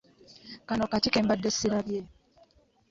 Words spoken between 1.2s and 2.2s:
mbadde ssirabye?